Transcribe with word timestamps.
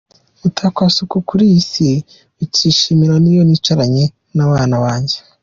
Mutakwasuku: 0.41 1.15
Kuri 1.29 1.43
iyi 1.49 1.61
si, 1.71 1.89
ikinshimisha 2.43 3.15
n’iyo 3.21 3.43
nicaranye 3.45 4.03
n’abana 4.35 4.75
banjye. 4.83 5.17